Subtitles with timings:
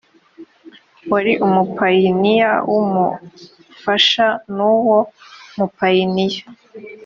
[1.11, 4.97] wari umupayiniya w umufasha n uwo
[5.57, 6.43] mupayiniya